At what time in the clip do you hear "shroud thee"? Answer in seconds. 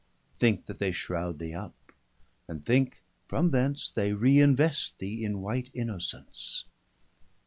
0.91-1.53